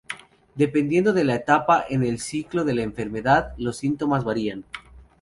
Dependiendo 0.55 1.13
de 1.13 1.23
la 1.23 1.35
etapa 1.35 1.85
en 1.87 2.03
el 2.03 2.17
ciclo 2.19 2.65
de 2.65 2.73
la 2.73 2.81
enfermedad, 2.81 3.53
los 3.59 3.77
síntomas 3.77 4.23
varían. 4.23 4.65